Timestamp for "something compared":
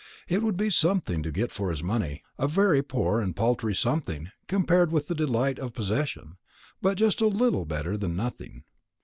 3.75-4.91